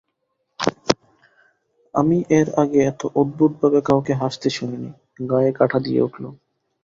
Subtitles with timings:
[1.93, 4.89] আমি এর আগে এত অদ্ভুতভাবে কাউকে হাসতে শুনি নি,
[5.29, 6.23] গায়ে কাঁটা দিয়ে উঠল।